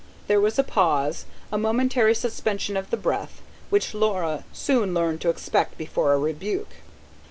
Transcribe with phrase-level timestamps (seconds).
[0.25, 5.29] There was a pause, a momentary suspension of the breath, which Laura soon learned to
[5.29, 6.71] expect before a rebuke.